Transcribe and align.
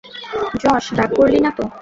Josh, 0.61 0.85
রাগ 0.97 1.09
করলি 1.17 1.39
নাতো? 1.45 1.63